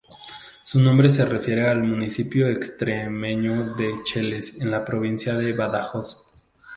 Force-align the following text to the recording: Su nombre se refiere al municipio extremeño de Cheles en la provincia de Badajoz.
Su 0.63 0.79
nombre 0.79 1.11
se 1.11 1.23
refiere 1.25 1.69
al 1.69 1.83
municipio 1.83 2.47
extremeño 2.47 3.75
de 3.75 3.99
Cheles 4.03 4.59
en 4.59 4.71
la 4.71 4.83
provincia 4.83 5.35
de 5.37 5.53
Badajoz. 5.53 6.25